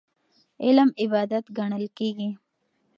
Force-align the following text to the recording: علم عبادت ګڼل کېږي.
علم 0.63 0.89
عبادت 1.03 1.45
ګڼل 1.57 1.85
کېږي. 1.97 2.29